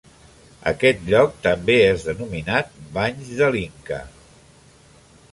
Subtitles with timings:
[0.69, 4.01] Aquest lloc també és denominat Banys de l'Inca.